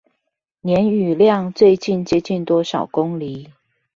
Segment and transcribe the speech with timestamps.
[0.61, 3.51] 年雨量最接近多少公釐？